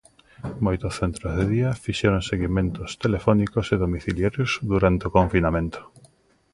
[0.65, 5.79] Moitos centros de día fixeron seguimentos telefónicos e domiciliarios durante o confinamento.